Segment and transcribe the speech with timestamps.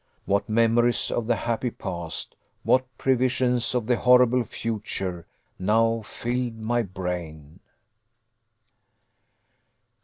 [0.25, 5.27] What memories of the happy past, what previsions of the horrible future,
[5.59, 7.59] now filled my brain!